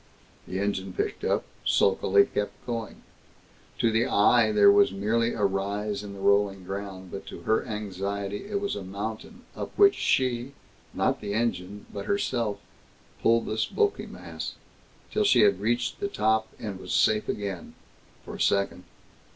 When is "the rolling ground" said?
6.13-7.11